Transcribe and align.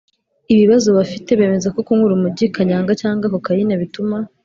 ibibazo 0.53 0.89
bafite. 0.97 1.29
bemeza 1.39 1.67
ko 1.75 1.79
kunywa 1.85 2.05
urumogi, 2.05 2.45
kanyanga 2.55 2.91
cyangwa 3.01 3.25
kokayine 3.33 3.73
bituma 3.83 4.17